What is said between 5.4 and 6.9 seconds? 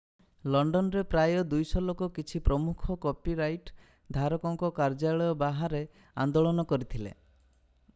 ବାହାରେ ଆନ୍ଦୋଳନ